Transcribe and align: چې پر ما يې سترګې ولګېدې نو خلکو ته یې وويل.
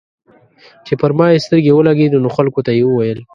چې 0.85 0.93
پر 1.01 1.11
ما 1.17 1.27
يې 1.33 1.43
سترګې 1.45 1.71
ولګېدې 1.75 2.17
نو 2.23 2.29
خلکو 2.35 2.59
ته 2.65 2.71
یې 2.77 2.83
وويل. 2.87 3.19